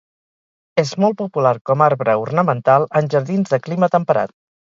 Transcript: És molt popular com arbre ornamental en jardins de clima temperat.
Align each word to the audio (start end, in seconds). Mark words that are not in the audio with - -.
És 0.83 0.93
molt 1.03 1.17
popular 1.19 1.51
com 1.71 1.83
arbre 1.89 2.17
ornamental 2.23 2.87
en 3.01 3.13
jardins 3.17 3.55
de 3.55 3.63
clima 3.67 3.93
temperat. 3.97 4.35